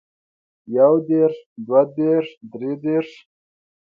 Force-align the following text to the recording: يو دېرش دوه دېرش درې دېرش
يو 0.75 0.93
دېرش 1.07 1.35
دوه 1.65 1.81
دېرش 1.97 2.27
درې 2.51 2.71
دېرش 2.83 3.09